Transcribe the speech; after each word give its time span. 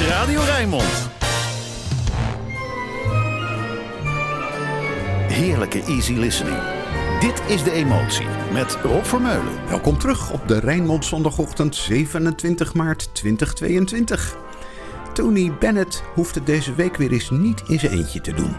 is 0.00 0.06
Radio 0.06 0.40
Rijnmond. 0.40 1.10
Heerlijke 5.28 5.82
easy 5.82 6.12
listening. 6.12 6.58
Dit 7.20 7.42
is 7.46 7.62
De 7.62 7.70
Emotie 7.72 8.26
met 8.52 8.78
Rob 8.82 9.04
Vermeulen. 9.04 9.68
Welkom 9.68 9.98
terug 9.98 10.32
op 10.32 10.48
de 10.48 10.58
Rijnmond 10.58 11.04
zondagochtend 11.04 11.76
27 11.76 12.74
maart 12.74 13.14
2022. 13.14 14.36
Tony 15.12 15.52
Bennett 15.58 16.02
hoeft 16.14 16.34
het 16.34 16.46
deze 16.46 16.74
week 16.74 16.96
weer 16.96 17.12
eens 17.12 17.30
niet 17.30 17.62
in 17.66 17.78
zijn 17.78 17.92
eentje 17.92 18.20
te 18.20 18.32
doen. 18.32 18.56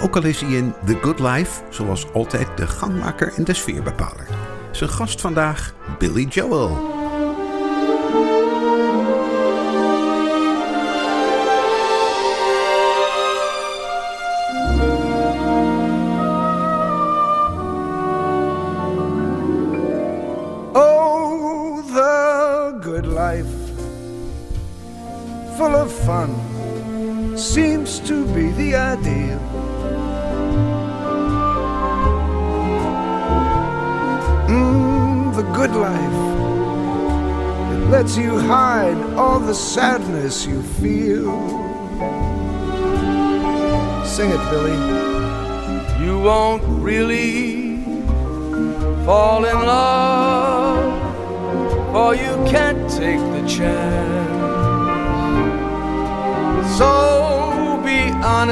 Ook 0.00 0.16
al 0.16 0.24
is 0.24 0.40
hij 0.40 0.50
in 0.50 0.74
The 0.86 0.98
Good 1.02 1.18
Life, 1.18 1.62
zoals 1.70 2.12
altijd 2.12 2.56
de 2.56 2.66
gangmaker 2.66 3.32
en 3.36 3.44
de 3.44 3.54
sfeerbepaler. 3.54 4.26
Zijn 4.70 4.90
gast 4.90 5.20
vandaag, 5.20 5.74
Billy 5.98 6.26
Joel. 6.28 6.91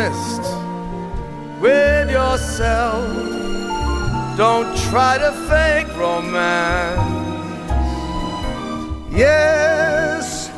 Honest 0.01 0.43
with 1.61 2.11
yourself. 2.11 3.05
Don't 4.37 4.75
try 4.89 5.19
to 5.19 5.31
fake 5.48 5.95
romance. 5.97 7.01
Yes, 9.12 10.48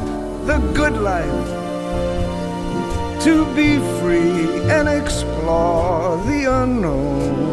the 0.46 0.58
good 0.74 0.96
life. 0.96 1.48
To 3.24 3.44
be 3.56 3.78
free 3.98 4.46
and 4.70 4.88
explore 4.88 6.16
the 6.26 6.44
unknown. 6.62 7.50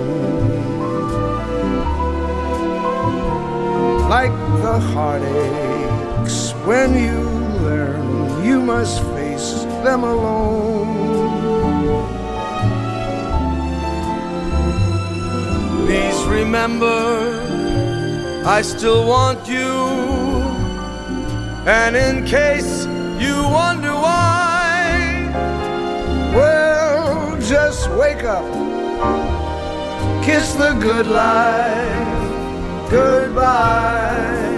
Like 4.10 4.36
the 4.62 4.80
heartaches 4.94 6.52
when 6.66 6.94
you 6.94 7.20
learn 7.66 8.44
you 8.44 8.62
must 8.62 9.04
face 9.16 9.64
them 9.84 10.04
alone. 10.04 11.09
Please 15.90 16.24
remember, 16.26 17.42
I 18.46 18.62
still 18.62 19.08
want 19.08 19.48
you. 19.50 19.74
And 21.66 21.96
in 21.96 22.26
case 22.28 22.86
you 23.20 23.34
wonder 23.50 23.94
why, 23.94 25.34
Well, 26.36 27.42
just 27.42 27.90
wake 28.02 28.24
up, 28.24 28.46
kiss 30.24 30.54
the 30.54 30.74
good 30.80 31.08
life 31.08 32.90
goodbye. 32.92 34.49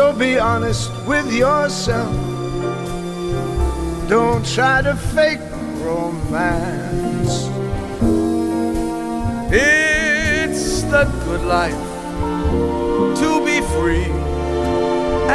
So 0.00 0.14
be 0.14 0.38
honest 0.38 0.90
with 1.06 1.30
yourself. 1.30 2.16
Don't 4.08 4.42
try 4.46 4.80
to 4.80 4.96
fake 4.96 5.44
romance. 5.84 7.34
it's 9.52 10.84
the 10.84 11.04
good 11.26 11.42
life 11.42 11.84
to 13.20 13.44
be 13.44 13.60
free 13.76 14.10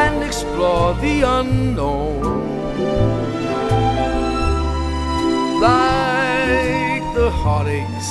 and 0.02 0.24
explore 0.24 0.96
the 0.96 1.22
unknown. 1.22 2.24
Like 5.62 7.06
the 7.14 7.30
heartaches 7.30 8.10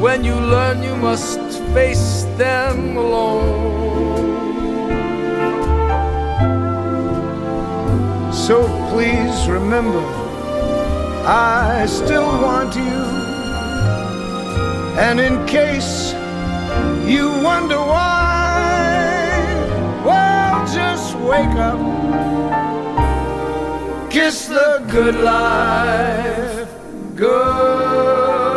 when 0.00 0.22
you 0.22 0.36
learn 0.36 0.84
you 0.84 0.94
must 0.94 1.40
face 1.74 2.22
them 2.38 2.96
alone. 2.96 3.87
So 8.48 8.64
please 8.88 9.46
remember, 9.46 10.02
I 11.26 11.84
still 11.84 12.24
want 12.40 12.74
you. 12.74 12.98
And 15.04 15.20
in 15.20 15.44
case 15.46 16.14
you 17.06 17.28
wonder 17.44 17.76
why, 17.76 19.36
well, 20.02 20.66
just 20.66 21.14
wake 21.16 21.58
up, 21.68 21.78
kiss 24.10 24.46
the 24.46 24.82
good 24.90 25.16
life 25.16 26.68
goodbye. 27.14 28.47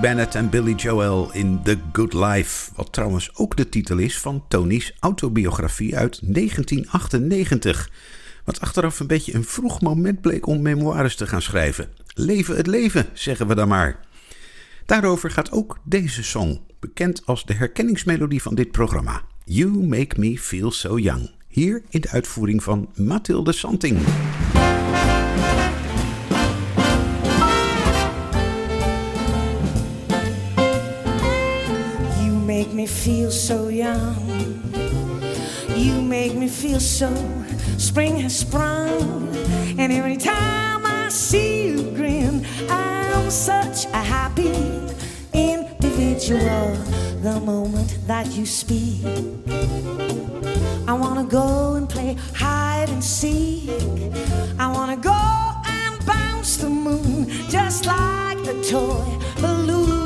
Bennett 0.00 0.34
en 0.34 0.50
Billy 0.50 0.74
Joel 0.74 1.32
in 1.32 1.60
The 1.62 1.78
Good 1.92 2.12
Life. 2.12 2.70
Wat 2.74 2.92
trouwens 2.92 3.30
ook 3.34 3.56
de 3.56 3.68
titel 3.68 3.98
is 3.98 4.18
van 4.18 4.44
Tony's 4.48 4.94
autobiografie 5.00 5.96
uit 5.96 6.20
1998. 6.34 7.90
Wat 8.44 8.60
achteraf 8.60 9.00
een 9.00 9.06
beetje 9.06 9.34
een 9.34 9.44
vroeg 9.44 9.80
moment 9.80 10.20
bleek 10.20 10.46
om 10.46 10.62
memoires 10.62 11.16
te 11.16 11.26
gaan 11.26 11.42
schrijven. 11.42 11.88
Leven 12.14 12.56
het 12.56 12.66
leven, 12.66 13.06
zeggen 13.12 13.46
we 13.46 13.54
dan 13.54 13.68
maar. 13.68 14.00
Daarover 14.86 15.30
gaat 15.30 15.50
ook 15.50 15.78
deze 15.84 16.22
song, 16.22 16.60
bekend 16.80 17.26
als 17.26 17.44
de 17.44 17.54
herkenningsmelodie 17.54 18.42
van 18.42 18.54
dit 18.54 18.70
programma. 18.70 19.22
You 19.44 19.86
Make 19.86 20.20
Me 20.20 20.38
Feel 20.38 20.70
So 20.70 20.98
Young. 20.98 21.30
Hier 21.48 21.82
in 21.88 22.00
de 22.00 22.10
uitvoering 22.10 22.62
van 22.62 22.88
Mathilde 22.94 23.52
Santing. 23.52 23.98
Make 32.58 32.72
me 32.72 32.86
feel 32.88 33.30
so 33.30 33.68
young. 33.68 34.16
You 35.76 36.02
make 36.02 36.34
me 36.34 36.48
feel 36.48 36.80
so 36.80 37.08
spring 37.76 38.16
has 38.16 38.36
sprung. 38.36 39.28
And 39.78 39.92
every 39.92 40.16
time 40.16 40.84
I 40.84 41.08
see 41.08 41.68
you 41.68 41.82
grin, 41.92 42.44
I'm 42.68 43.30
such 43.30 43.84
a 44.00 44.02
happy 44.16 44.56
individual. 45.32 46.74
The 47.22 47.38
moment 47.44 47.96
that 48.08 48.26
you 48.36 48.44
speak, 48.44 49.06
I 50.88 50.94
wanna 51.02 51.26
go 51.40 51.76
and 51.76 51.88
play 51.88 52.16
hide 52.34 52.88
and 52.88 53.04
seek. 53.04 53.70
I 54.58 54.66
wanna 54.66 54.96
go 54.96 55.22
and 55.76 55.94
bounce 56.04 56.56
the 56.56 56.70
moon 56.70 57.28
just 57.48 57.86
like 57.86 58.38
the 58.42 58.56
toy 58.68 59.06
balloon. 59.40 59.97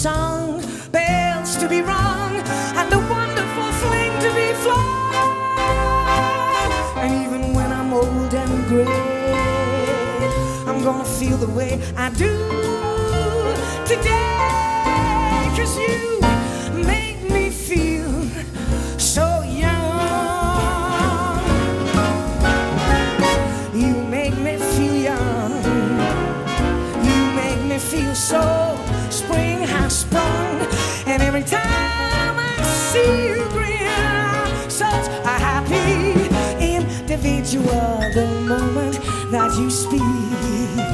Sung, 0.00 0.62
bells 0.92 1.56
to 1.56 1.68
be 1.68 1.82
rung, 1.82 2.34
and 2.80 2.90
a 2.90 2.98
wonderful 3.10 3.70
fling 3.80 4.12
to 4.24 4.30
be 4.34 4.48
flung. 4.62 5.12
And 7.02 7.12
even 7.22 7.52
when 7.52 7.70
I'm 7.70 7.92
old 7.92 8.32
and 8.32 8.66
gray, 8.66 8.86
I'm 10.66 10.82
gonna 10.82 11.04
feel 11.04 11.36
the 11.36 11.50
way 11.50 11.78
I 11.98 12.08
do 12.24 12.32
today. 13.84 15.52
Cause 15.54 15.76
you 15.76 16.19
individual. 37.52 38.00
The 38.14 38.26
moment 38.46 38.98
that 39.30 39.56
you 39.58 39.70
speak, 39.70 40.89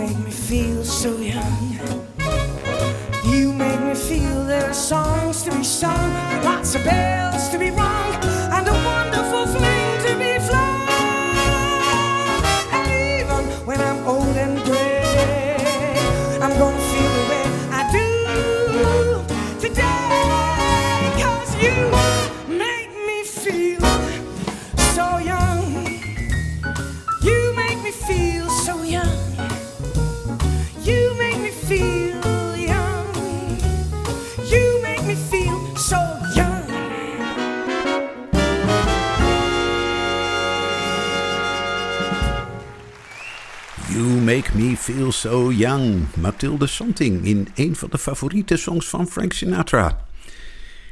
make 0.00 0.18
me 0.24 0.30
feel 0.30 0.82
so 0.82 1.18
young. 1.18 1.78
You 3.26 3.52
make 3.52 3.80
me 3.82 3.94
feel 3.94 4.44
there 4.46 4.64
are 4.70 4.72
songs 4.72 5.42
to 5.42 5.50
be 5.50 5.62
sung, 5.62 6.12
lots 6.42 6.74
of 6.74 6.84
bells 6.84 7.19
Feel 45.10 45.32
So 45.32 45.50
Young. 45.52 46.06
Mathilde 46.16 46.66
Santing 46.66 47.24
in 47.24 47.48
een 47.54 47.76
van 47.76 47.88
de 47.90 47.98
favoriete 47.98 48.56
songs 48.56 48.88
van 48.88 49.06
Frank 49.06 49.32
Sinatra. 49.32 50.06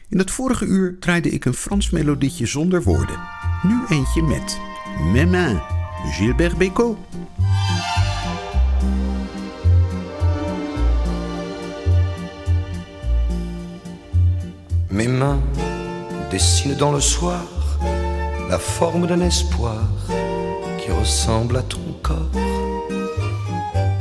In 0.09 0.19
het 0.19 0.31
vorige 0.31 0.65
uur 0.65 0.97
draaide 1.00 1.29
ik 1.29 1.44
een 1.44 1.55
Frans 1.55 1.91
melodietje 1.91 2.47
zonder 2.47 2.82
woorden. 2.82 3.20
Nu 3.62 3.97
eentje 3.97 4.23
met 4.23 4.61
Mes 5.12 5.26
mains, 5.26 5.61
Gilbert 6.11 6.56
Bécaud. 6.56 6.99
Mes 14.88 15.09
mains 15.09 15.43
dessinent 16.31 16.79
dans 16.79 16.94
le 16.94 17.00
soir 17.00 17.43
la 18.49 18.59
forme 18.59 19.06
d'un 19.06 19.20
espoir 19.20 19.88
qui 20.79 20.91
ressemble 20.91 21.56
à 21.56 21.62
ton 21.62 22.00
corps. 22.03 22.68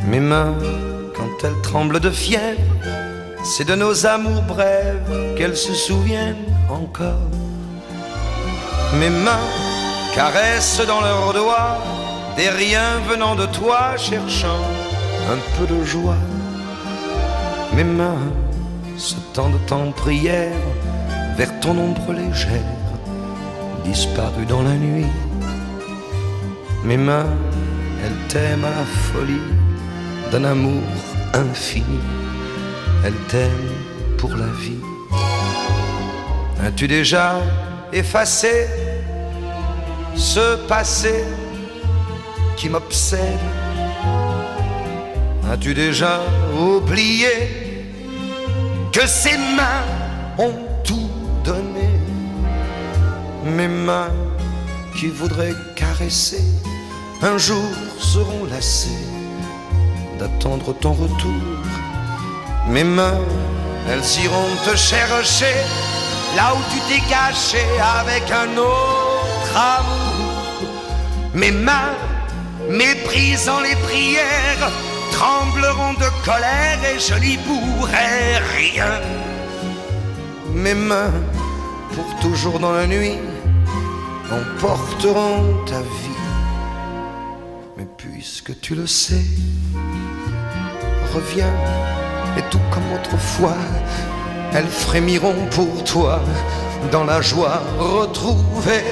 Mes 0.07 0.21
mains, 0.21 0.55
quand 1.17 1.43
elles 1.43 1.61
tremblent 1.61 1.99
de 1.99 2.09
fièvre, 2.09 2.61
c'est 3.43 3.67
de 3.67 3.75
nos 3.75 4.05
amours 4.05 4.41
brèves 4.43 5.35
qu'elles 5.35 5.57
se 5.57 5.73
souviennent 5.73 6.47
encore. 6.69 7.29
Mes 8.93 9.09
mains 9.09 9.49
caressent 10.15 10.87
dans 10.87 11.01
leurs 11.01 11.33
doigts 11.33 11.77
des 12.37 12.47
riens 12.47 12.99
venant 13.09 13.35
de 13.35 13.47
toi, 13.47 13.97
cherchant 13.97 14.63
un 15.29 15.39
peu 15.57 15.75
de 15.75 15.83
joie. 15.83 16.23
Mes 17.73 17.83
mains 17.83 18.31
se 18.95 19.15
tendent 19.33 19.59
en 19.71 19.91
prière 19.91 20.55
vers 21.35 21.59
ton 21.59 21.77
ombre 21.77 22.13
légère, 22.13 22.73
disparue 23.83 24.45
dans 24.45 24.63
la 24.63 24.75
nuit. 24.75 25.11
Mes 26.85 26.97
mains, 26.97 27.27
elles 28.05 28.27
t'aiment 28.29 28.63
à 28.63 28.69
la 28.69 28.85
folie 28.85 29.56
d'un 30.31 30.43
amour 30.43 30.83
infini. 31.33 31.99
Elles 33.05 33.21
t'aiment 33.27 33.75
pour 34.17 34.35
la 34.35 34.47
vie. 34.61 34.83
As-tu 36.65 36.87
déjà 36.87 37.35
effacé 37.93 38.67
ce 40.15 40.55
passé 40.67 41.23
qui 42.55 42.69
m'obsède? 42.69 43.21
As-tu 45.51 45.73
déjà 45.73 46.19
oublié 46.57 47.29
que 48.91 49.07
ces 49.07 49.37
mains 49.37 49.85
ont 50.37 50.55
tout 50.83 51.09
donné? 51.43 51.89
Mes 53.45 53.67
mains 53.67 54.11
qui 54.95 55.07
voudraient 55.07 55.55
caresser 55.75 56.43
un 57.21 57.37
jour 57.37 57.71
seront 57.99 58.45
lassées 58.45 59.16
d'attendre 60.17 60.73
ton 60.73 60.93
retour. 60.93 61.41
Mes 62.67 62.83
mains, 62.83 63.19
elles 63.89 64.23
iront 64.23 64.55
te 64.65 64.75
chercher 64.75 65.55
là 66.35 66.53
où 66.55 66.59
tu 66.71 66.79
t'es 66.87 67.01
caché 67.07 67.65
avec 67.99 68.23
un 68.31 68.57
autre 68.57 69.55
amour. 69.55 70.69
Mes 71.33 71.51
mains, 71.51 71.93
méprisant 72.69 73.61
les 73.61 73.75
prières, 73.87 74.71
trembleront 75.11 75.93
de 75.93 76.09
colère 76.25 76.79
et 76.83 76.99
je 76.99 77.15
n'y 77.15 77.37
pourrai 77.37 78.37
rien. 78.57 78.99
Mes 80.53 80.73
mains, 80.73 81.13
pour 81.93 82.19
toujours 82.19 82.59
dans 82.59 82.71
la 82.71 82.87
nuit, 82.87 83.17
emporteront 84.31 85.65
ta 85.65 85.79
vie. 85.79 86.17
Mais 87.77 87.87
puisque 87.97 88.59
tu 88.59 88.75
le 88.75 88.87
sais, 88.87 89.25
et 92.37 92.41
tout 92.51 92.61
comme 92.71 92.93
autrefois, 92.93 93.57
elles 94.53 94.67
frémiront 94.67 95.45
pour 95.51 95.83
toi 95.83 96.21
dans 96.91 97.03
la 97.03 97.21
joie 97.21 97.61
retrouvée. 97.79 98.85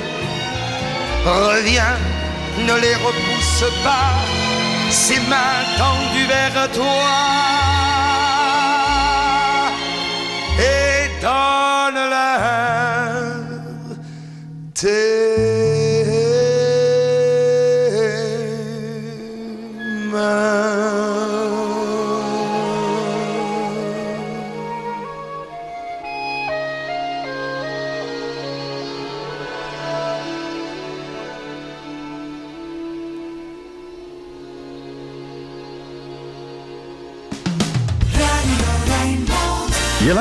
Reviens, 1.25 1.97
ne 2.59 2.73
les 2.81 2.95
repousse 2.95 3.65
pas, 3.83 4.13
ces 4.89 5.19
mains 5.29 5.63
tendues 5.77 6.27
vers 6.27 6.71
toi. 6.71 7.74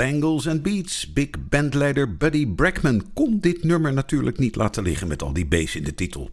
Bangles 0.00 0.46
en 0.46 0.62
Beats. 0.62 1.12
Big 1.12 1.28
bandleider 1.48 2.16
Buddy 2.16 2.46
Brackman 2.46 3.12
kon 3.14 3.38
dit 3.40 3.64
nummer 3.64 3.92
natuurlijk 3.92 4.38
niet 4.38 4.56
laten 4.56 4.82
liggen 4.82 5.08
met 5.08 5.22
al 5.22 5.32
die 5.32 5.46
bass 5.46 5.76
in 5.76 5.84
de 5.84 5.94
titel. 5.94 6.30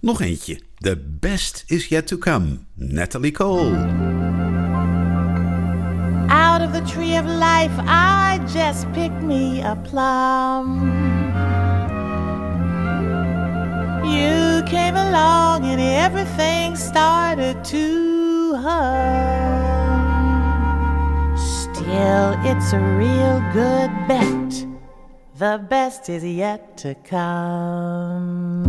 Nog 0.00 0.20
eentje. 0.20 0.60
The 0.78 1.02
best 1.20 1.64
is 1.66 1.86
yet 1.86 2.06
to 2.06 2.18
come. 2.18 2.58
Natalie 2.74 3.30
Cole. 3.30 3.76
Out 6.28 6.60
of 6.60 6.72
the 6.72 6.82
tree 6.86 7.18
of 7.18 7.26
life, 7.26 7.82
I 7.86 8.40
just 8.52 8.90
picked 8.92 9.22
me 9.22 9.62
a 9.62 9.76
plum. 9.76 10.90
You 14.12 14.62
came 14.62 14.96
along 14.96 15.64
and 15.64 15.80
everything 15.80 16.76
started 16.76 17.64
to 17.64 18.56
hum. 18.56 19.77
Still, 21.88 22.36
it's 22.44 22.74
a 22.74 22.78
real 22.78 23.40
good 23.54 23.90
bet. 24.06 24.66
The 25.38 25.64
best 25.70 26.10
is 26.10 26.22
yet 26.22 26.76
to 26.76 26.94
come. 26.96 28.64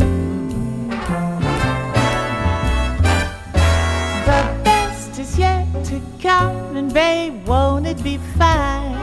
The 4.24 4.42
best 4.64 5.18
is 5.18 5.38
yet 5.38 5.66
to 5.84 6.00
come, 6.22 6.76
and 6.78 6.94
babe, 6.94 7.46
won't 7.46 7.86
it 7.86 8.02
be 8.02 8.16
fine? 8.38 8.96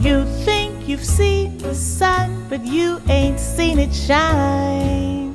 You 0.00 0.24
think 0.44 0.86
you've 0.88 1.04
seen 1.04 1.58
the 1.58 1.74
sun, 1.74 2.46
but 2.48 2.64
you 2.64 3.02
ain't 3.08 3.40
seen 3.40 3.80
it 3.80 3.92
shine. 3.92 5.34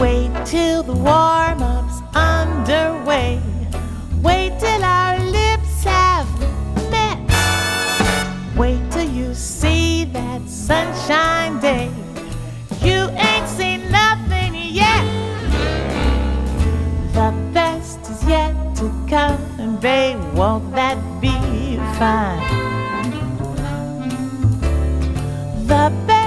Wait 0.00 0.27
till 0.48 0.82
the 0.82 0.94
warm 0.94 1.62
up's 1.62 2.00
underway. 2.14 3.38
Wait 4.22 4.58
till 4.58 4.82
our 4.82 5.18
lips 5.18 5.84
have 5.84 6.26
met. 6.90 7.18
Wait 8.56 8.80
till 8.90 9.10
you 9.10 9.34
see 9.34 10.06
that 10.06 10.40
sunshine 10.48 11.60
day. 11.60 11.90
You 12.80 13.10
ain't 13.10 13.46
seen 13.46 13.90
nothing 13.90 14.54
yet. 14.54 15.04
The 17.12 17.30
best 17.52 18.00
is 18.08 18.24
yet 18.24 18.54
to 18.76 18.88
come, 19.06 19.42
and 19.58 19.78
babe, 19.78 20.18
won't 20.34 20.74
that 20.74 20.96
be 21.20 21.76
fine? 21.98 22.40
The 25.66 25.92
best 26.06 26.17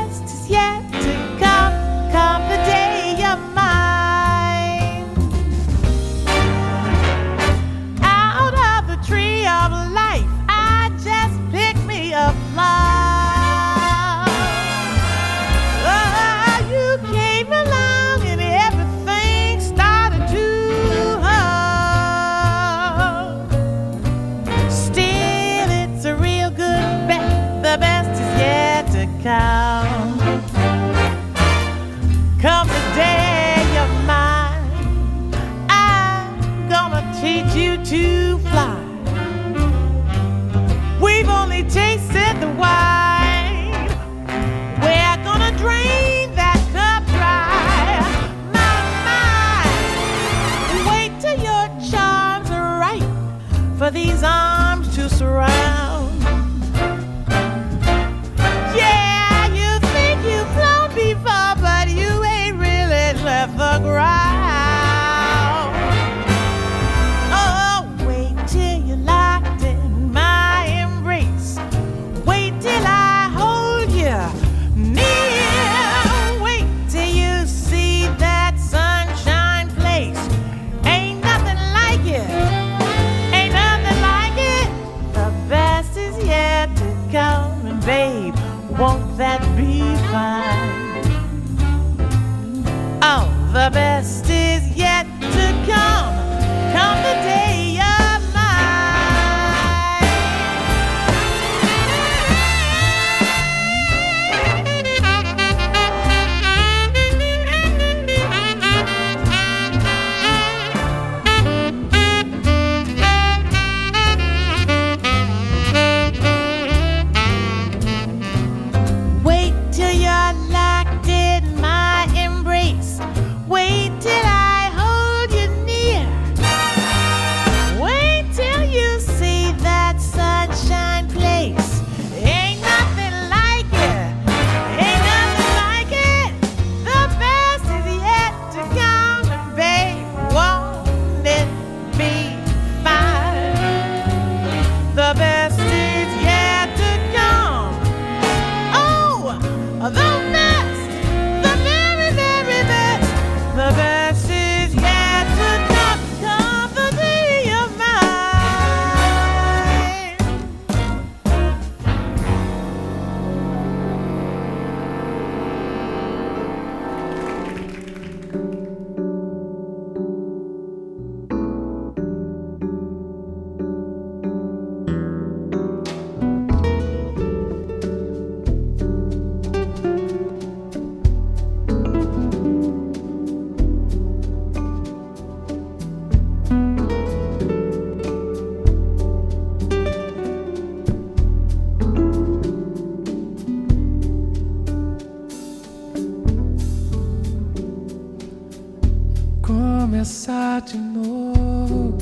de 200.65 200.77
novo 200.77 201.97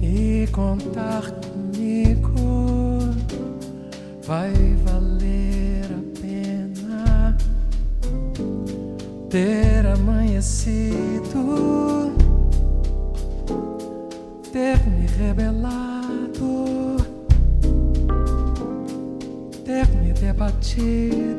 e 0.00 0.46
contar 0.52 1.30
comigo 1.30 3.14
vai 4.26 4.52
valer 4.84 5.84
a 5.90 6.20
pena. 6.20 7.36
ter 9.28 9.86
amanhecido, 9.86 11.02
ter 14.52 14.78
me 14.86 15.06
rebelado, 15.18 16.96
ter 19.64 19.88
me 19.96 20.12
debatido, 20.12 21.33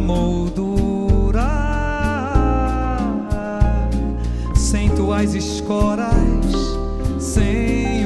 a 0.00 0.02
moldurar 0.02 1.40
sem 4.56 4.88
tuas 4.90 5.34
escoras, 5.34 6.08
sem 7.18 7.99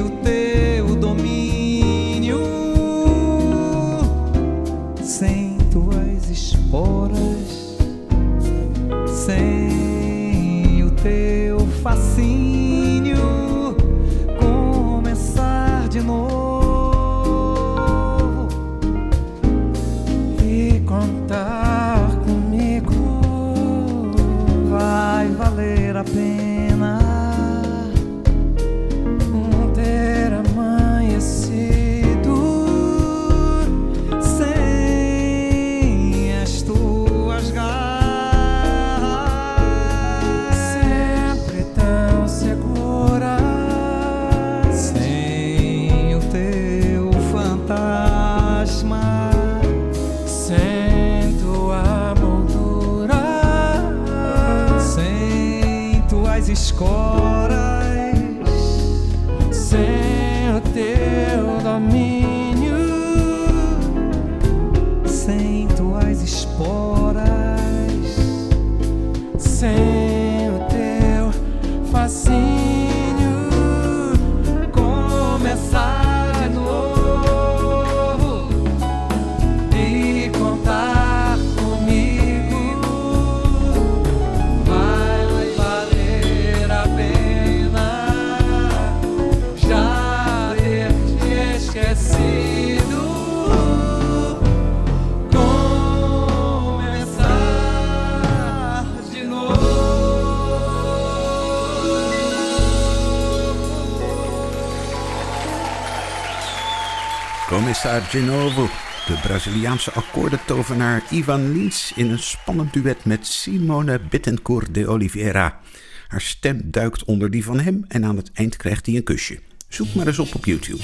De 107.85 109.19
Braziliaanse 109.21 109.91
akkoordentovenaar 109.91 111.03
Ivan 111.09 111.51
Lins 111.51 111.91
in 111.95 112.09
een 112.09 112.19
spannend 112.19 112.73
duet 112.73 113.05
met 113.05 113.27
Simone 113.27 113.99
Bittencourt 114.09 114.73
de 114.73 114.87
Oliveira. 114.87 115.59
Haar 116.07 116.21
stem 116.21 116.61
duikt 116.63 117.03
onder 117.03 117.31
die 117.31 117.43
van 117.43 117.59
hem 117.59 117.85
en 117.87 118.05
aan 118.05 118.17
het 118.17 118.31
eind 118.33 118.55
krijgt 118.55 118.85
hij 118.85 118.95
een 118.95 119.03
kusje. 119.03 119.39
Zoek 119.67 119.93
maar 119.93 120.07
eens 120.07 120.19
op 120.19 120.35
op 120.35 120.45
YouTube. 120.45 120.81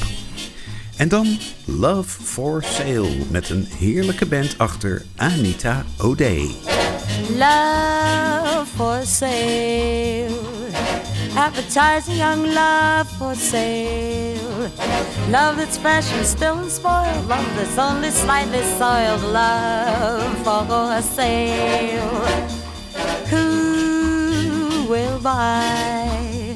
En 0.97 1.07
dan 1.07 1.37
Love 1.65 2.23
for 2.23 2.63
Sale 2.63 3.15
met 3.31 3.49
een 3.49 3.67
heerlijke 3.77 4.25
band 4.25 4.57
achter 4.57 5.05
Anita 5.15 5.85
O'Day. 5.97 6.49
Love 7.29 8.65
for 8.75 9.01
sale. 9.05 10.60
Advertising 11.35 12.17
young 12.17 12.43
love 12.43 13.09
for 13.17 13.33
sale. 13.35 14.69
Love 15.29 15.55
that's 15.57 15.77
fresh 15.77 16.11
and 16.13 16.25
still 16.25 16.59
unspoiled. 16.59 17.25
Love 17.27 17.55
that's 17.55 17.77
only 17.77 18.09
slightly 18.09 18.61
soiled. 18.77 19.23
Love 19.23 20.37
for 20.43 21.01
sale. 21.01 22.25
Who 23.29 24.87
will 24.89 25.19
buy? 25.19 26.55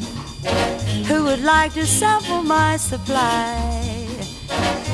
Who 1.07 1.23
would 1.23 1.41
like 1.41 1.73
to 1.75 1.85
sample 1.85 2.43
my 2.43 2.75
supply? 2.75 3.75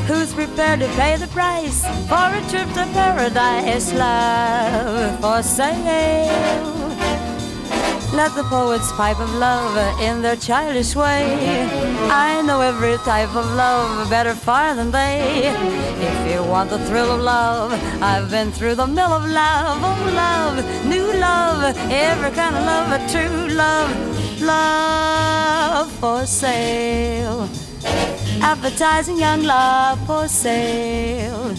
Who's 0.08 0.34
prepared 0.34 0.82
to 0.82 0.88
pay 0.90 1.18
the 1.18 1.28
price 1.28 1.84
for 2.08 2.30
a 2.30 2.42
trip 2.50 2.68
to 2.76 2.86
paradise? 2.94 3.94
Love 3.94 5.20
for 5.22 5.42
sale. 5.42 6.82
Let 8.14 8.36
the 8.36 8.44
poets 8.44 8.92
pipe 8.92 9.22
of 9.22 9.34
love 9.36 9.78
in 10.02 10.22
their 10.22 10.36
childish 10.36 10.98
way. 10.98 11.66
I 12.12 12.42
know 12.42 12.60
every 12.60 12.98
type 13.06 13.34
of 13.34 13.46
love 13.56 14.10
better 14.10 14.36
far 14.36 14.76
than 14.76 14.92
they. 14.92 15.48
If 15.48 16.34
you 16.34 16.44
want 16.44 16.72
the 16.72 16.80
thrill 16.88 17.10
of 17.10 17.22
love, 17.22 17.72
I've 18.04 18.30
been 18.30 18.52
through 18.52 18.76
the 18.76 18.86
mill 18.86 19.14
of 19.14 19.24
love. 19.26 19.80
Oh, 19.82 20.12
love, 20.14 20.86
new 20.86 21.08
love, 21.22 21.64
every 21.90 22.32
kind 22.32 22.58
of 22.58 22.66
love, 22.66 22.92
a 22.92 23.00
true 23.10 23.48
love, 23.56 24.42
love 24.42 25.90
for 25.94 26.26
sale. 26.26 27.48
Advertising 28.42 29.20
young 29.20 29.44
love 29.44 30.06
for 30.06 30.28
sale. 30.28 31.56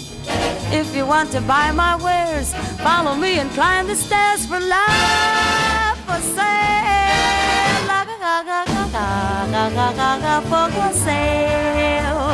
If 0.71 0.95
you 0.95 1.07
want 1.07 1.33
to 1.33 1.41
buy 1.41 1.73
my 1.73 1.97
wares, 1.97 2.53
follow 2.83 3.15
me 3.15 3.38
and 3.38 3.51
climb 3.53 3.87
the 3.87 3.97
stairs 3.97 4.45
for 4.45 4.61
love 4.61 5.82
for 10.73 10.93
sale. 10.93 12.31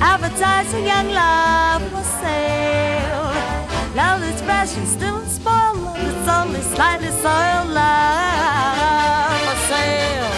Advertising 0.00 0.86
young 0.86 1.08
love 1.10 1.82
for 1.90 2.04
sale. 2.20 3.32
Love 3.94 4.20
that's 4.20 4.42
fresh 4.42 4.76
and 4.76 4.88
still 4.88 5.20
spoiled. 5.26 5.78
Love 5.78 6.28
only 6.28 6.60
slightly 6.60 7.10
soiled. 7.22 7.70
Love 7.70 9.40
for 9.46 9.56
sale. 9.68 10.32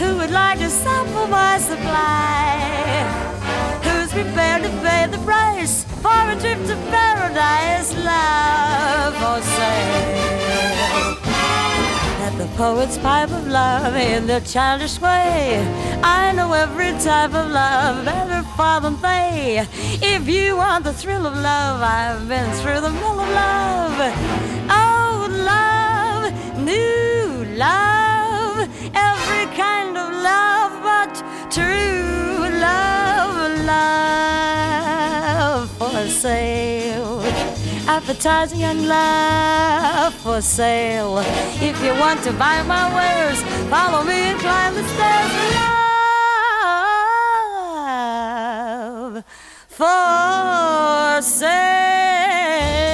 Who 0.00 0.16
would 0.18 0.30
like 0.30 0.58
to 0.58 0.68
sample 0.68 1.26
my 1.28 1.58
supply? 1.58 3.04
Who's 3.84 4.10
prepared 4.12 4.62
to 4.64 4.70
pay 4.82 5.06
the 5.10 5.18
price? 5.24 5.86
For 6.04 6.24
a 6.34 6.36
trip 6.42 6.60
to 6.70 6.76
paradise, 6.92 7.90
love 8.12 9.14
for 9.22 9.38
sale. 9.56 11.14
Let 12.20 12.34
the 12.42 12.48
poets 12.58 12.98
pipe 12.98 13.30
of 13.30 13.46
love 13.46 13.94
in 13.96 14.26
their 14.26 14.44
childish 14.52 15.00
way. 15.00 15.64
I 16.02 16.32
know 16.36 16.52
every 16.52 16.92
type 17.08 17.32
of 17.32 17.46
love 17.50 18.04
better 18.04 18.42
far 18.56 18.82
than 18.82 18.96
they. 19.00 19.66
If 20.14 20.28
you 20.28 20.56
want 20.62 20.84
the 20.84 20.92
thrill 20.92 21.24
of 21.26 21.36
love, 21.52 21.80
I've 21.80 22.28
been 22.28 22.50
through 22.60 22.80
the 22.86 22.94
mill 23.00 23.18
of 23.24 23.30
love. 23.42 23.96
Old 24.84 25.32
love, 25.52 26.22
new 26.70 27.46
love, 27.66 28.56
every 29.10 29.46
kind 29.62 29.92
of 30.02 30.08
love, 30.30 30.72
but 30.88 31.14
true 31.56 32.40
love, 32.68 33.36
love 33.72 34.53
sale. 36.08 37.22
Appetizing 37.86 38.60
young 38.60 38.86
love 38.86 40.14
for 40.14 40.40
sale. 40.40 41.18
If 41.60 41.82
you 41.84 41.92
want 42.00 42.22
to 42.24 42.32
buy 42.32 42.62
my 42.62 42.92
wares, 42.94 43.42
follow 43.68 44.02
me 44.04 44.14
and 44.30 44.38
climb 44.40 44.74
the 44.74 44.84
stairs. 44.84 45.32
Love 49.14 49.24
for 49.68 51.22
sale. 51.22 52.93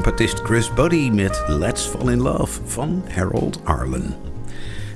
Glamour-trompetist 0.00 0.40
Chris 0.44 0.74
Buddy 0.74 1.10
met 1.10 1.42
Let's 1.48 1.86
Fall 1.86 2.08
in 2.08 2.20
Love 2.20 2.60
van 2.64 3.04
Harold 3.14 3.60
Arlen. 3.64 4.14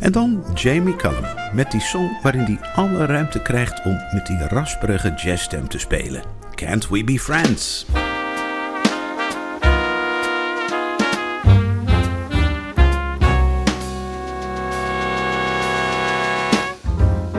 En 0.00 0.12
dan 0.12 0.44
Jamie 0.54 0.96
Cullum 0.96 1.24
met 1.54 1.70
die 1.70 1.80
song 1.80 2.18
waarin 2.22 2.40
hij 2.40 2.58
alle 2.74 3.06
ruimte 3.06 3.42
krijgt 3.42 3.84
om 3.84 3.92
met 4.12 4.26
die 4.26 4.46
rasperige 4.48 5.14
jazzstem 5.16 5.68
te 5.68 5.78
spelen. 5.78 6.22
Can't 6.54 6.88
We 6.88 7.04
Be 7.04 7.18
Friends? 7.18 7.86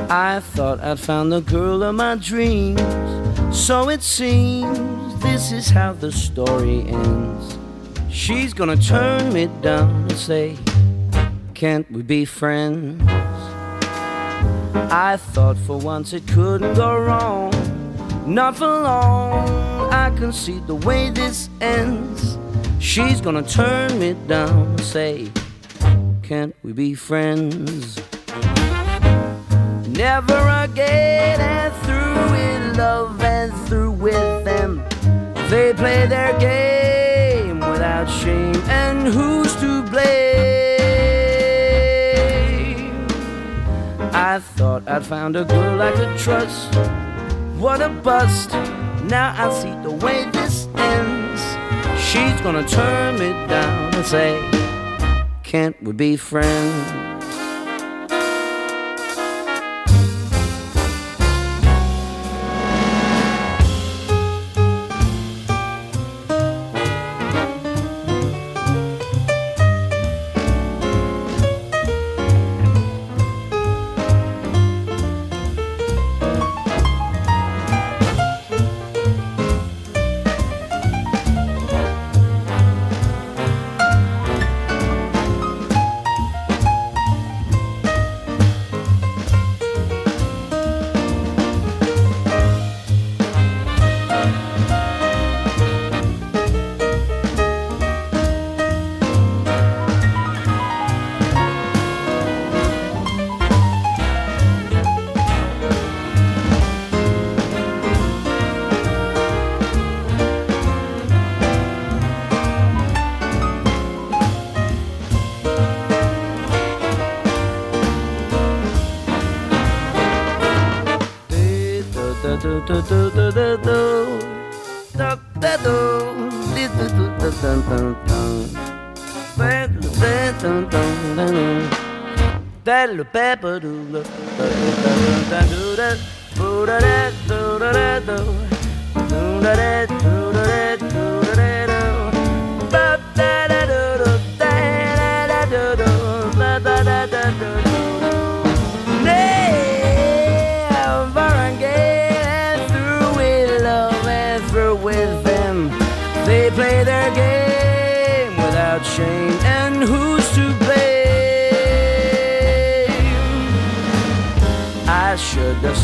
I 0.10 0.40
thought 0.54 0.80
I'd 0.84 1.00
found 1.00 1.32
the 1.32 1.42
girl 1.42 1.84
of 1.84 1.96
my 1.96 2.16
dreams. 2.16 2.82
So 3.50 3.90
it 3.90 4.04
seems 4.04 4.95
this 5.26 5.52
is 5.52 5.70
how 5.70 5.94
the 5.94 6.12
story 6.12 6.82
ends. 6.88 7.58
She's 8.10 8.54
gonna 8.54 8.78
turn 8.78 9.34
me 9.34 9.48
down 9.62 9.90
and 9.90 10.12
say, 10.14 10.56
Can't 11.54 11.90
we 11.92 12.02
be 12.02 12.26
friends? 12.26 13.02
I 14.92 15.18
thought 15.34 15.58
for 15.58 15.78
once 15.78 16.14
it 16.14 16.28
couldn't 16.28 16.76
go 16.76 16.98
wrong. 16.98 17.52
Not 18.26 18.58
for 18.58 18.68
long, 18.68 19.50
I 19.92 20.10
can 20.18 20.32
see 20.32 20.60
the 20.60 20.76
way 20.76 21.10
this 21.10 21.50
ends. 21.62 22.38
She's 22.80 23.20
gonna 23.22 23.44
turn 23.44 24.00
me 24.00 24.14
down 24.28 24.68
and 24.68 24.82
say, 24.82 25.32
Can't 26.24 26.56
we 26.64 26.72
be 26.74 26.94
friends? 26.94 28.00
never 29.96 30.38
again. 30.64 31.40
And 31.40 31.74
through 31.84 32.36
in 32.36 32.78
love 32.78 33.22
and 33.24 33.54
through 33.68 33.92
with 33.92 34.44
them, 34.44 34.84
they 35.50 35.74
play 35.74 36.08
their 36.08 36.38
game 36.40 37.60
without 37.60 38.10
shame. 38.10 38.56
And 38.68 39.08
who's 39.08 39.56
to 39.58 39.82
blame? 39.84 40.06
I 44.14 44.40
thought 44.40 44.88
I'd 44.88 45.06
found 45.06 45.36
a 45.36 45.46
girl 45.46 45.82
I 45.82 45.92
could 45.92 46.18
trust. 46.18 46.74
What 47.58 47.82
a 47.82 47.90
bust! 47.90 48.52
Now 49.06 49.34
I 49.38 49.54
see 49.62 49.76
the 49.84 49.92
way 49.92 50.30
this 50.32 50.68
ends. 50.76 51.42
She's 52.02 52.42
gonna 52.42 52.68
turn 52.68 53.20
me 53.20 53.30
down 53.48 53.96
and 53.96 54.06
say, 54.06 54.32
Can't 55.44 55.82
we 55.82 55.92
be 55.94 56.18
friends? 56.18 57.15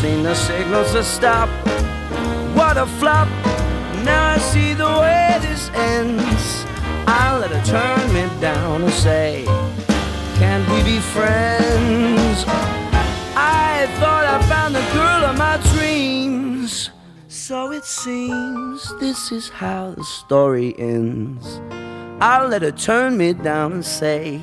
Seen 0.02 0.24
the 0.24 0.34
signals 0.34 0.90
to 0.90 1.04
stop. 1.04 1.48
What 2.56 2.76
a 2.76 2.86
flop! 2.98 3.28
Now 4.04 4.32
I 4.34 4.38
see 4.38 4.74
the 4.74 4.92
way 5.02 5.38
this 5.40 5.70
ends. 5.74 6.64
I'll 7.06 7.38
let 7.38 7.52
her 7.52 7.64
turn 7.64 8.12
me 8.12 8.24
down 8.40 8.82
and 8.82 8.92
say, 8.92 9.44
Can't 10.40 10.68
we 10.72 10.82
be 10.82 10.98
friends? 10.98 12.44
I 13.36 13.86
thought 14.00 14.26
I 14.26 14.42
found 14.48 14.74
the 14.74 14.86
girl 14.92 15.22
of 15.30 15.36
my 15.38 15.56
dreams. 15.72 16.90
So 17.28 17.70
it 17.70 17.84
seems 17.84 18.92
this 18.98 19.30
is 19.30 19.50
how 19.50 19.92
the 19.92 20.02
story 20.02 20.74
ends. 20.80 21.60
I'll 22.20 22.48
let 22.48 22.62
her 22.62 22.72
turn 22.72 23.16
me 23.16 23.34
down 23.34 23.72
and 23.72 23.84
say, 23.84 24.40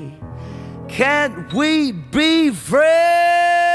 Can't 0.88 1.52
we 1.52 1.92
be 1.92 2.50
friends? 2.50 3.70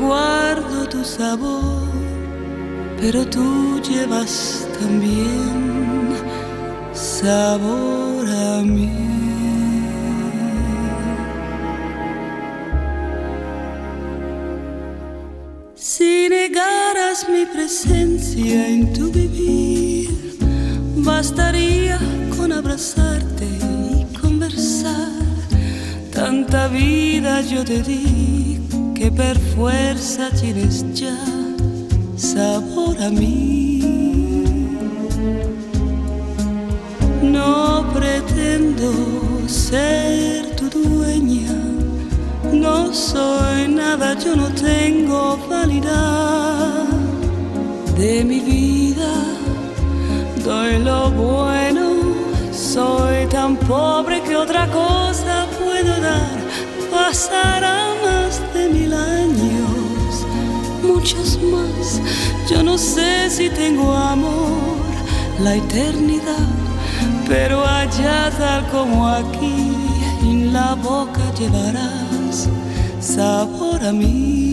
Guardo 0.00 0.88
tu 0.88 1.04
sabor, 1.04 1.88
pero 3.00 3.26
tú 3.26 3.80
llevas 3.82 4.66
también 4.78 6.14
sabor 6.92 8.26
a 8.28 8.62
mí. 8.62 9.18
Si 15.74 16.28
negaras 16.28 17.26
mi 17.28 17.44
presencia 17.46 18.68
en 18.68 18.92
tu 18.92 19.10
vivir, 19.10 20.38
bastaría 20.96 21.98
con 22.36 22.52
abrazarte 22.52 23.46
y 23.46 24.04
conversar. 24.20 25.08
Tanta 26.12 26.68
vida 26.68 27.40
yo 27.42 27.64
te 27.64 27.82
di 27.82 28.58
que 28.98 29.12
per 29.12 29.38
fuerza 29.38 30.28
tienes 30.30 30.84
ya 30.92 31.16
sabor 32.16 33.00
a 33.00 33.10
mí. 33.10 33.80
No 37.22 37.84
pretendo 37.94 38.90
ser 39.46 40.56
tu 40.56 40.68
dueña. 40.68 41.54
No 42.52 42.92
soy 42.92 43.68
nada, 43.68 44.18
yo 44.18 44.34
no 44.34 44.48
tengo 44.48 45.38
vanidad 45.48 46.86
de 47.96 48.24
mi 48.24 48.40
vida. 48.40 49.12
Doy 50.44 50.78
lo 50.80 51.10
bueno, 51.12 51.86
soy 52.52 53.26
tan 53.26 53.56
pobre 53.56 54.20
que 54.22 54.34
otra 54.34 54.66
cosa 54.72 55.46
puedo 55.60 56.00
dar. 56.00 56.37
Pasará 56.90 57.94
más 58.02 58.40
de 58.54 58.68
mil 58.68 58.92
años, 58.92 60.26
muchos 60.82 61.38
más. 61.42 62.00
Yo 62.50 62.62
no 62.62 62.78
sé 62.78 63.30
si 63.30 63.48
tengo 63.50 63.92
amor, 63.92 64.86
la 65.40 65.56
eternidad, 65.56 66.48
pero 67.28 67.64
allá 67.64 68.30
tal 68.38 68.66
como 68.68 69.08
aquí, 69.08 69.74
en 70.22 70.52
la 70.52 70.74
boca 70.74 71.20
llevarás 71.38 72.48
sabor 73.00 73.84
a 73.84 73.92
mí. 73.92 74.47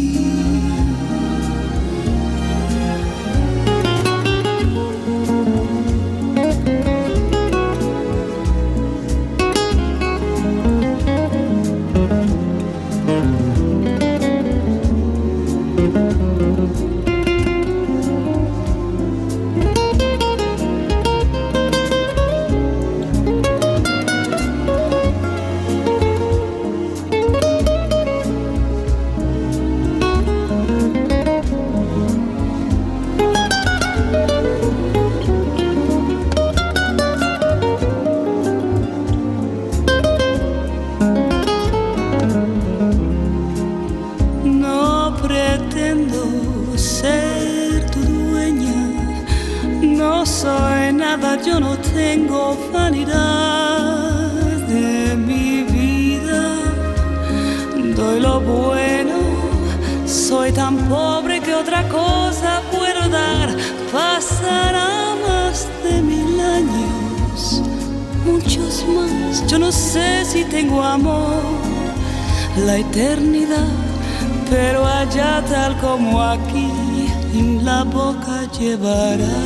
Llevará 78.60 79.40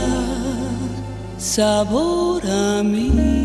sabor 1.38 2.42
a 2.46 2.84
mí. 2.84 3.40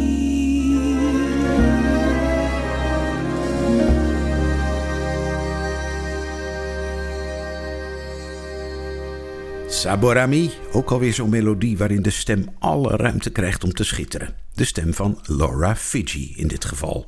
Saborami, 9.85 10.51
ook 10.73 10.91
alweer 10.91 11.15
zo'n 11.15 11.29
melodie 11.29 11.77
waarin 11.77 12.03
de 12.03 12.11
stem 12.11 12.49
alle 12.59 12.97
ruimte 12.97 13.31
krijgt 13.31 13.65
om 13.65 13.73
te 13.73 13.85
schitteren. 13.85 14.35
De 14.55 14.65
stem 14.65 14.95
van 14.95 15.19
Laura 15.23 15.77
Fiji 15.77 16.33
in 16.37 16.49
dit 16.49 16.65
geval. 16.65 17.05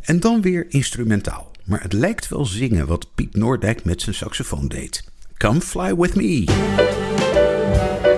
En 0.00 0.20
dan 0.20 0.42
weer 0.42 0.66
instrumentaal, 0.68 1.50
maar 1.64 1.82
het 1.82 1.92
lijkt 1.92 2.28
wel 2.28 2.44
zingen 2.44 2.86
wat 2.86 3.14
Piet 3.14 3.36
Noordijk 3.36 3.84
met 3.84 4.02
zijn 4.02 4.14
saxofoon 4.14 4.68
deed. 4.68 5.04
Come 5.38 5.60
fly 5.60 5.96
with 5.96 6.14
me. 6.14 7.13
Thank 7.74 8.06
you. 8.06 8.13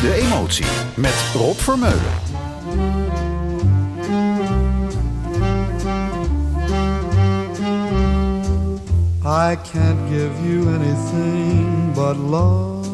De 0.00 0.14
Emotie 0.14 0.66
met 0.96 1.14
Rob 1.34 1.56
Vermeulen. 1.56 2.00
I 9.24 9.56
can't 9.72 10.08
give 10.08 10.32
you 10.44 10.68
anything 10.68 11.92
but 11.94 12.16
love, 12.16 12.86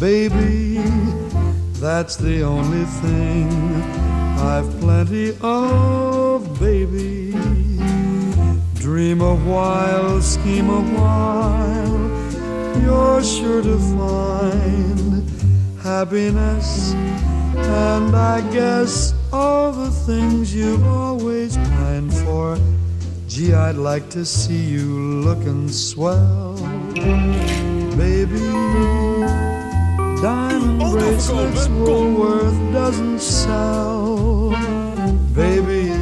baby. 0.00 0.80
That's 1.80 2.16
the 2.16 2.44
only 2.44 2.84
thing 3.02 3.50
I've 4.38 4.70
plenty 4.80 5.36
of, 5.40 6.58
baby. 6.60 7.34
Dream 8.74 9.20
a 9.20 9.34
while, 9.34 10.22
scheme 10.22 10.70
a 10.70 10.82
while, 10.96 12.10
you're 12.80 13.22
sure 13.24 13.62
to 13.62 13.78
find 13.78 15.03
happiness. 15.84 16.94
And 17.54 18.16
I 18.16 18.40
guess 18.50 19.12
all 19.32 19.70
the 19.70 19.90
things 19.90 20.54
you've 20.54 20.86
always 20.86 21.56
pined 21.56 22.12
for. 22.24 22.58
Gee, 23.28 23.52
I'd 23.52 23.76
like 23.76 24.08
to 24.10 24.24
see 24.24 24.64
you 24.64 24.86
looking 25.22 25.68
swell, 25.68 26.56
baby. 27.96 28.40
Diamond 30.22 30.80
bracelets 30.90 31.68
Woolworth 31.68 32.58
doesn't 32.72 33.20
sell, 33.20 34.50
baby. 35.34 35.92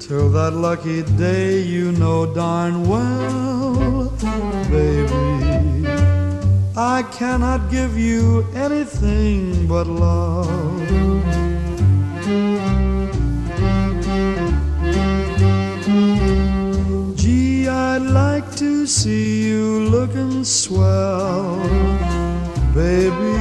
Till 0.00 0.30
that 0.30 0.52
lucky 0.54 1.02
day, 1.16 1.60
you 1.60 1.92
know 1.92 2.32
darn 2.34 2.88
well, 2.88 4.10
baby. 4.70 5.31
I 6.84 7.04
cannot 7.04 7.70
give 7.70 7.96
you 7.96 8.44
anything 8.56 9.68
but 9.68 9.86
love. 9.86 10.48
Gee, 17.16 17.68
I'd 17.68 18.02
like 18.02 18.56
to 18.56 18.86
see 18.88 19.46
you 19.48 19.84
looking 19.94 20.42
swell, 20.42 21.56
baby. 22.74 23.38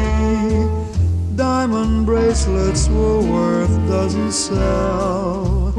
Diamond 1.35 2.05
bracelets 2.05 2.87
Woolworth 2.89 3.75
doesn't 3.87 4.33
sell, 4.33 5.73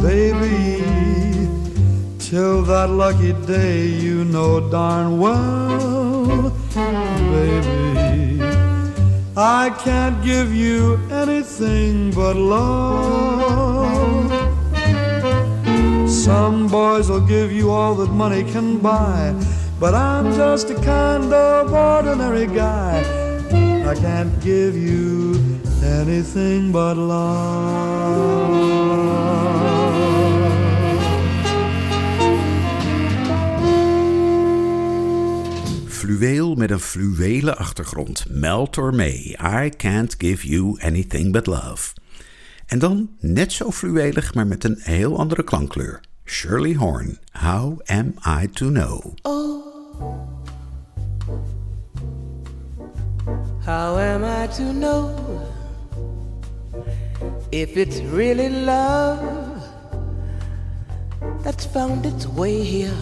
baby. 0.00 0.82
Till 2.18 2.62
that 2.62 2.88
lucky 2.88 3.34
day, 3.46 3.88
you 3.88 4.24
know 4.24 4.58
darn 4.70 5.18
well, 5.18 6.03
baby. 6.74 8.40
I 9.36 9.70
can't 9.78 10.22
give 10.24 10.54
you 10.54 10.96
anything 11.10 12.10
but 12.12 12.36
love. 12.36 14.30
Some 16.08 16.68
boys 16.68 17.08
will 17.08 17.26
give 17.26 17.52
you 17.52 17.70
all 17.70 17.94
that 17.96 18.10
money 18.10 18.44
can 18.44 18.78
buy, 18.78 19.34
but 19.78 19.94
I'm 19.94 20.34
just 20.34 20.70
a 20.70 20.74
kind 20.76 21.32
of 21.32 21.72
ordinary 21.72 22.46
guy. 22.46 23.02
I 23.88 23.94
can't 23.94 24.40
give 24.40 24.76
you 24.76 25.34
anything 25.82 26.72
but 26.72 26.96
love. 26.96 28.04
Fluweel 36.14 36.54
met 36.54 36.70
een 36.70 36.80
fluwelen 36.80 37.56
achtergrond. 37.56 38.24
Mel 38.28 38.70
Tormé, 38.70 39.34
I 39.64 39.70
can't 39.76 40.14
give 40.18 40.48
you 40.48 40.80
anything 40.80 41.32
but 41.32 41.46
love. 41.46 41.94
En 42.66 42.78
dan 42.78 43.10
net 43.20 43.52
zo 43.52 43.70
fluwelig, 43.70 44.34
maar 44.34 44.46
met 44.46 44.64
een 44.64 44.78
heel 44.80 45.18
andere 45.18 45.44
klankkleur. 45.44 46.00
Shirley 46.24 46.74
Horn, 46.74 47.18
How 47.32 47.80
am 47.84 48.14
I 48.42 48.48
to 48.52 48.68
know? 48.68 49.14
How 53.64 53.98
am 53.98 54.24
I 54.24 54.48
to 54.56 54.72
know 54.72 55.10
if 57.48 57.76
it's 57.76 58.00
really 58.12 58.64
love 58.64 59.20
that's 61.42 61.66
found 61.66 62.04
its 62.04 62.26
way 62.26 62.62
here? 62.62 62.92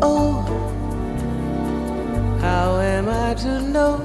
Oh, 0.00 0.42
how 2.40 2.78
am 2.80 3.08
I 3.08 3.34
to 3.34 3.60
know? 3.62 3.96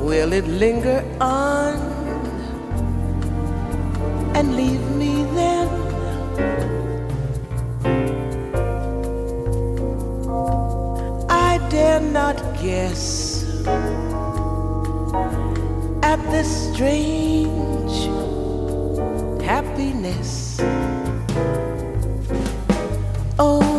Will 0.00 0.32
it 0.32 0.46
linger 0.46 1.04
on 1.20 1.74
and 4.36 4.56
leave 4.56 4.88
me 4.92 5.24
then? 5.34 5.68
I 11.28 11.58
dare 11.68 12.00
not 12.00 12.36
guess 12.62 13.44
at 16.02 16.20
this 16.30 16.72
strange 16.72 17.96
happiness. 19.42 20.60
Oh, 23.38 23.71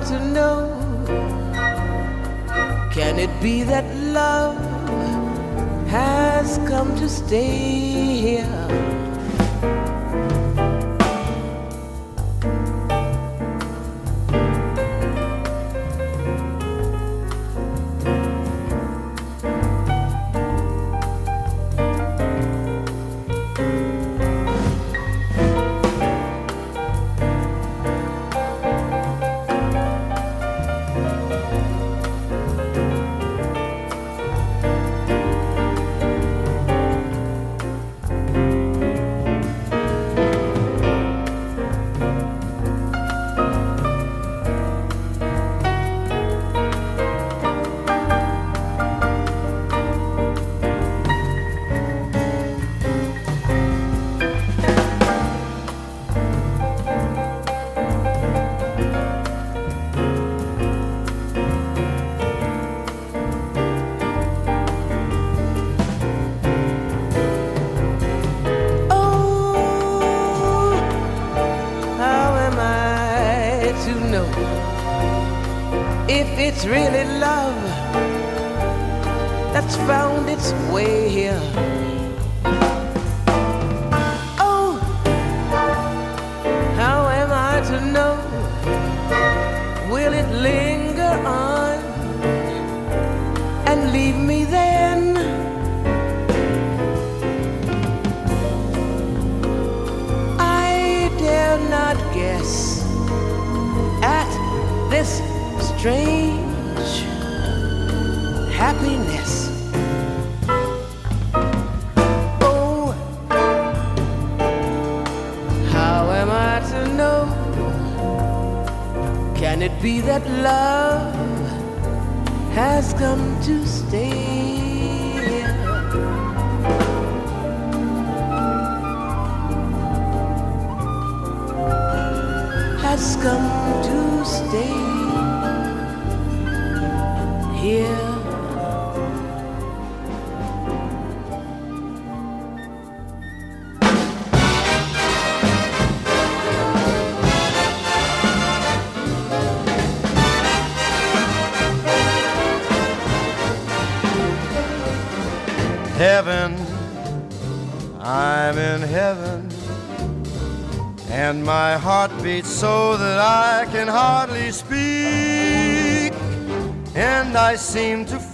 to 0.00 0.24
know? 0.32 0.74
Can 2.92 3.18
it 3.18 3.30
be 3.42 3.62
that 3.64 3.84
love 3.96 4.56
has 5.88 6.58
come 6.68 6.94
to 6.96 7.08
stay 7.08 7.48
here? 8.26 8.97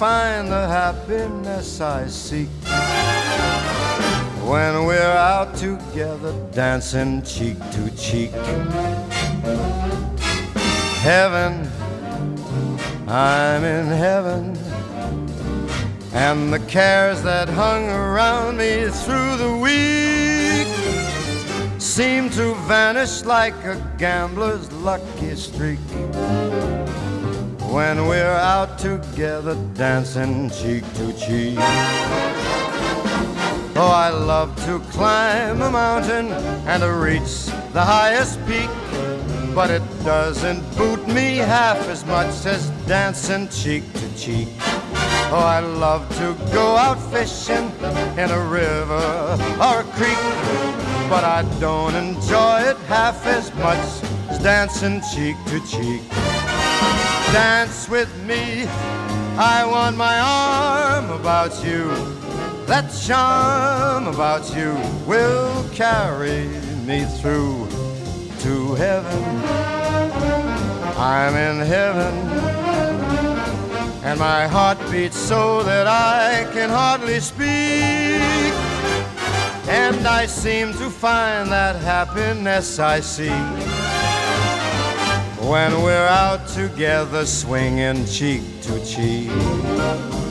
Find 0.05 0.49
the 0.49 0.69
happiness 0.69 1.81
I 1.81 2.07
seek 2.09 2.51
when 4.51 4.85
we're 4.85 5.19
out 5.35 5.57
together 5.57 6.35
dancing 6.53 7.23
cheek 7.23 7.57
to 7.73 7.91
cheek. 7.97 8.33
Heaven, 11.09 11.53
I'm 13.09 13.65
in 13.65 13.87
heaven, 13.87 14.59
and 16.13 16.53
the 16.53 16.63
cares 16.69 17.23
that 17.23 17.49
hung 17.49 17.89
around 17.89 18.59
me 18.59 18.89
through 19.05 19.33
the 19.45 19.55
week 19.69 20.69
seem 21.81 22.29
to 22.41 22.55
vanish 22.69 23.25
like 23.25 23.57
a 23.65 23.77
gambler's 23.97 24.71
lucky 24.73 25.35
streak 25.35 25.81
when 27.75 28.07
we're 28.07 28.39
out 28.55 28.79
together 28.79 29.57
dancing 29.75 30.49
cheek 30.49 30.85
to 30.95 31.13
cheek. 31.15 31.59
Oh, 33.77 33.91
I 33.93 34.11
love 34.11 34.55
to 34.67 34.79
climb 34.93 35.61
a 35.61 35.69
mountain 35.73 36.31
and 36.71 36.83
to 36.85 36.93
reach 36.93 37.47
the 37.73 37.83
highest 37.83 38.39
peak, 38.47 38.71
but 39.57 39.71
it 39.71 39.83
doesn't 40.05 40.63
boot 40.77 41.05
me 41.09 41.39
half 41.39 41.89
as 41.89 42.07
much 42.07 42.47
as 42.47 42.71
dancing 42.87 43.49
cheek 43.49 43.83
to 43.95 44.07
cheek. 44.17 44.51
Oh, 45.35 45.43
I 45.45 45.59
love 45.59 46.09
to 46.19 46.37
go 46.53 46.77
out 46.77 47.01
fishing 47.13 47.73
in 48.17 48.31
a 48.31 48.43
river 48.47 49.05
or 49.59 49.81
a 49.81 49.89
creek, 49.99 50.23
but 51.11 51.25
I 51.25 51.43
don't 51.59 51.97
enjoy 51.97 52.61
it 52.71 52.77
half 52.87 53.27
as 53.27 53.53
much 53.57 53.85
as 54.31 54.39
dancing 54.39 55.03
cheek 55.13 55.35
to 55.47 55.59
cheek. 55.67 56.44
Dance 57.35 57.89
with 57.89 58.17
me, 58.23 58.65
I 59.37 59.67
want 59.67 59.97
my 59.97 60.21
arm 60.21 61.11
about 61.11 61.65
you. 61.65 61.89
That 62.67 62.89
charm 63.05 64.07
about 64.07 64.55
you 64.55 64.77
will 65.05 65.69
carry 65.71 66.47
me 66.87 67.05
through 67.05 67.67
to 68.39 68.75
heaven. 68.77 69.25
I'm 70.97 71.35
in 71.35 71.67
heaven, 71.67 72.15
and 74.05 74.21
my 74.21 74.47
heart 74.47 74.79
beats 74.89 75.19
so 75.19 75.65
that 75.65 75.89
I 75.89 76.49
can 76.53 76.71
hardly 76.71 77.19
speak. 77.19 78.55
And 79.69 80.07
I 80.07 80.27
seem 80.27 80.73
to 80.75 80.89
find 80.89 81.51
that 81.51 81.75
happiness 81.83 82.79
I 82.79 83.01
seek 83.01 83.84
when 85.49 85.83
we're 85.83 86.09
out 86.09 86.47
together 86.49 87.27
swinging 87.27 88.05
cheek 88.07 88.43
to 88.63 88.85
cheek. 88.85 90.24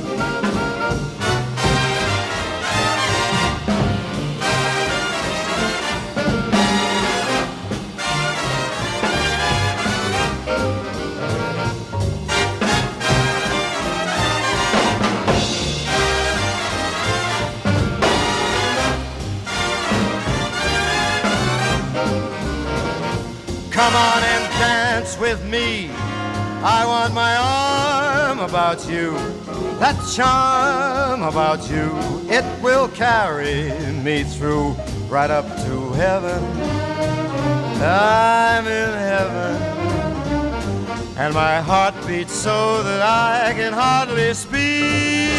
Come 23.73 23.95
on 23.95 24.21
and 24.23 24.53
dance 24.59 25.17
with 25.17 25.43
me. 25.45 25.89
I 26.61 26.85
want 26.85 27.11
my 27.15 27.35
arm 27.35 28.37
about 28.37 28.87
you. 28.87 29.13
That 29.79 29.97
charm 30.15 31.23
about 31.23 31.67
you, 31.71 31.89
it 32.29 32.45
will 32.61 32.87
carry 32.89 33.71
me 34.03 34.25
through 34.25 34.75
right 35.09 35.31
up 35.31 35.47
to 35.65 35.91
heaven. 35.93 36.43
I'm 37.81 38.67
in 38.67 38.93
heaven, 39.09 39.55
and 41.17 41.33
my 41.33 41.59
heart 41.59 41.95
beats 42.05 42.33
so 42.33 42.83
that 42.83 43.01
I 43.01 43.53
can 43.53 43.73
hardly 43.73 44.35
speak. 44.35 45.33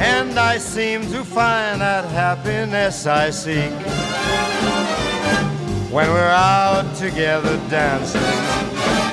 And 0.00 0.36
I 0.36 0.58
seem 0.58 1.02
to 1.12 1.22
find 1.22 1.80
that 1.80 2.06
happiness 2.10 3.06
I 3.06 3.30
seek 3.30 4.77
when 5.90 6.06
we're 6.08 6.30
out 6.30 6.94
together 6.96 7.58
dancing, 7.68 8.20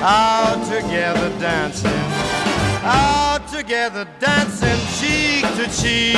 out 0.02 0.62
together 0.64 1.30
dancing, 1.38 1.90
out 2.82 3.48
together 3.48 4.06
dancing 4.18 4.78
cheek 4.98 5.42
to 5.56 5.66
cheek. 5.70 6.16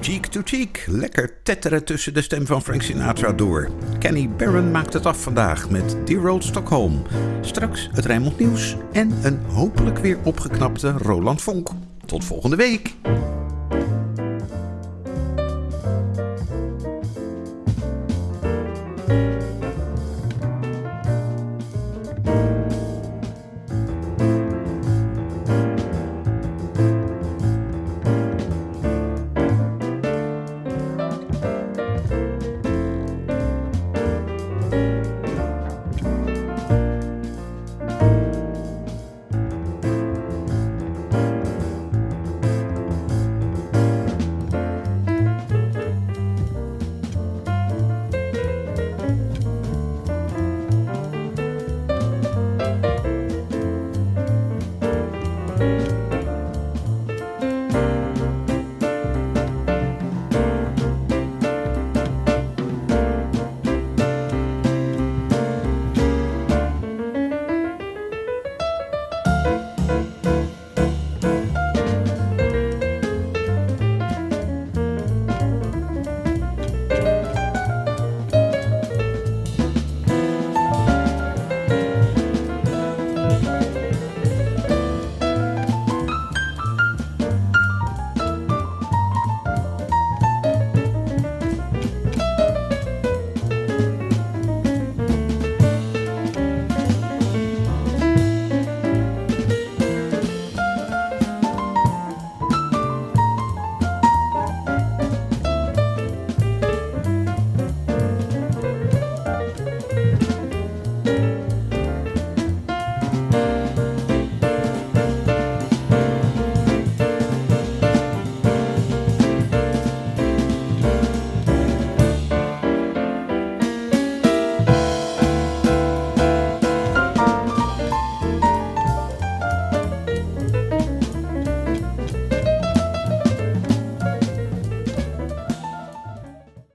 Cheek 0.00 0.26
to 0.26 0.40
cheek, 0.44 0.84
lekker 0.86 1.42
tetteren 1.42 1.84
tussen 1.84 2.14
de 2.14 2.22
stem 2.22 2.46
van 2.46 2.62
Frank 2.62 2.82
Sinatra 2.82 3.32
door. 3.32 3.70
Kenny 3.98 4.28
Barron 4.28 4.70
maakt 4.70 4.92
het 4.92 5.06
af 5.06 5.22
vandaag 5.22 5.70
met 5.70 5.96
Dear 6.04 6.28
Old 6.28 6.44
Stockholm. 6.44 7.02
Straks 7.40 7.88
het 7.92 8.04
Rijnmond 8.04 8.38
Nieuws 8.38 8.76
en 8.92 9.18
een 9.22 9.40
hopelijk 9.46 9.98
weer 9.98 10.18
opgeknapte 10.24 10.90
Roland 10.90 11.42
Vonk. 11.42 11.68
Tot 12.06 12.24
volgende 12.24 12.56
week. 12.56 12.94